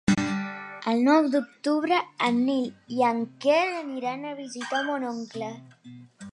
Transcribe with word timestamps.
El 0.91 1.01
nou 1.07 1.27
d'octubre 1.35 1.99
en 2.29 2.41
Nil 2.47 2.97
i 2.97 3.05
en 3.11 3.23
Quer 3.45 3.61
aniran 3.85 4.25
a 4.25 4.35
visitar 4.43 4.85
mon 4.91 5.09
oncle. 5.15 5.55